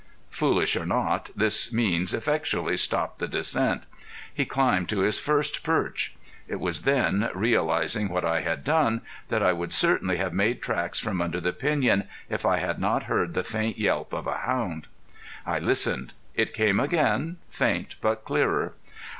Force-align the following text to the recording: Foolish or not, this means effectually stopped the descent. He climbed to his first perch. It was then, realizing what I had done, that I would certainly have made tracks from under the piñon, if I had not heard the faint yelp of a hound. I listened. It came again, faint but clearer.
Foolish 0.31 0.75
or 0.75 0.83
not, 0.87 1.29
this 1.35 1.71
means 1.71 2.11
effectually 2.11 2.75
stopped 2.75 3.19
the 3.19 3.27
descent. 3.27 3.83
He 4.33 4.47
climbed 4.47 4.89
to 4.89 5.01
his 5.01 5.19
first 5.19 5.61
perch. 5.61 6.15
It 6.47 6.59
was 6.59 6.81
then, 6.81 7.29
realizing 7.35 8.09
what 8.09 8.25
I 8.25 8.41
had 8.41 8.63
done, 8.63 9.01
that 9.27 9.43
I 9.43 9.53
would 9.53 9.71
certainly 9.71 10.17
have 10.17 10.33
made 10.33 10.59
tracks 10.59 10.97
from 10.99 11.21
under 11.21 11.39
the 11.39 11.53
piñon, 11.53 12.07
if 12.31 12.47
I 12.47 12.57
had 12.57 12.79
not 12.79 13.03
heard 13.03 13.35
the 13.35 13.43
faint 13.43 13.77
yelp 13.77 14.11
of 14.11 14.25
a 14.25 14.37
hound. 14.39 14.87
I 15.45 15.59
listened. 15.59 16.13
It 16.33 16.51
came 16.51 16.79
again, 16.79 17.37
faint 17.51 17.97
but 18.01 18.25
clearer. 18.25 18.73